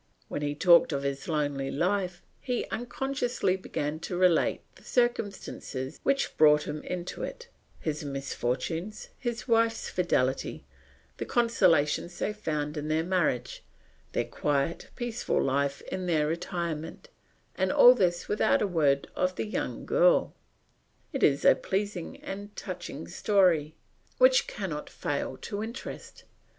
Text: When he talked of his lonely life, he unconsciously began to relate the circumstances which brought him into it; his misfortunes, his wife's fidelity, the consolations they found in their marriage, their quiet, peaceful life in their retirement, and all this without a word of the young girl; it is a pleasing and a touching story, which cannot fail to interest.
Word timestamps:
When 0.29 0.41
he 0.41 0.55
talked 0.55 0.91
of 0.93 1.03
his 1.03 1.27
lonely 1.27 1.69
life, 1.69 2.23
he 2.39 2.65
unconsciously 2.69 3.55
began 3.55 3.99
to 3.99 4.17
relate 4.17 4.61
the 4.73 4.83
circumstances 4.83 5.99
which 6.01 6.35
brought 6.37 6.63
him 6.63 6.81
into 6.81 7.21
it; 7.21 7.49
his 7.79 8.03
misfortunes, 8.03 9.09
his 9.19 9.47
wife's 9.47 9.91
fidelity, 9.91 10.65
the 11.17 11.27
consolations 11.27 12.17
they 12.17 12.33
found 12.33 12.77
in 12.77 12.87
their 12.87 13.03
marriage, 13.03 13.61
their 14.13 14.25
quiet, 14.25 14.89
peaceful 14.95 15.39
life 15.39 15.81
in 15.83 16.07
their 16.07 16.25
retirement, 16.25 17.09
and 17.55 17.71
all 17.71 17.93
this 17.93 18.27
without 18.27 18.63
a 18.63 18.65
word 18.65 19.07
of 19.15 19.35
the 19.35 19.45
young 19.45 19.85
girl; 19.85 20.33
it 21.13 21.21
is 21.21 21.45
a 21.45 21.53
pleasing 21.53 22.17
and 22.23 22.49
a 22.49 22.55
touching 22.55 23.07
story, 23.07 23.75
which 24.17 24.47
cannot 24.47 24.89
fail 24.89 25.37
to 25.37 25.61
interest. 25.61 26.23